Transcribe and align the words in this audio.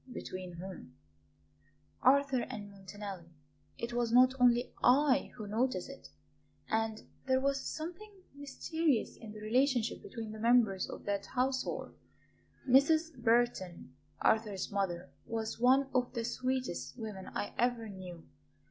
"Between 0.11 0.53
whom?" 0.53 0.95
"Arthur 2.01 2.39
and 2.41 2.71
Montanelli. 2.71 3.35
It 3.77 3.93
was 3.93 4.11
not 4.11 4.33
only 4.41 4.73
I 4.81 5.31
who 5.35 5.45
noticed 5.45 5.87
it. 5.91 6.09
And 6.67 7.07
there 7.27 7.39
was 7.39 7.61
something 7.61 8.11
mysterious 8.33 9.15
in 9.15 9.31
the 9.31 9.41
relationship 9.41 10.01
between 10.01 10.31
the 10.31 10.39
members 10.39 10.89
of 10.89 11.03
that 11.05 11.27
household. 11.27 11.93
Mrs. 12.67 13.15
Burton, 13.15 13.93
Arthur's 14.19 14.71
mother, 14.71 15.11
was 15.27 15.59
one 15.59 15.87
of 15.93 16.11
the 16.15 16.25
sweetest 16.25 16.97
women 16.97 17.27
I 17.35 17.53
ever 17.59 17.87
knew. 17.87 18.25